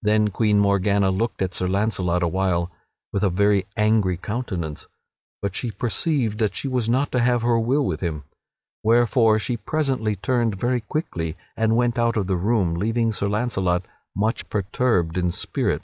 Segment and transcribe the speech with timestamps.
[0.00, 2.72] Then Queen Morgana looked at Sir Launcelot awhile
[3.12, 4.86] with a very angry countenance,
[5.42, 8.24] but she perceived that she was not to have her will with him,
[8.82, 13.84] wherefore she presently turned very quickly and went out of the room, leaving Sir Launcelot
[14.14, 15.82] much perturbed in spirit.